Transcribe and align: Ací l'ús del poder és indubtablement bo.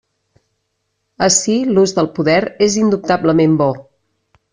Ací 1.25 1.57
l'ús 1.75 1.93
del 1.99 2.09
poder 2.15 2.39
és 2.69 2.79
indubtablement 2.85 3.55
bo. 3.61 3.69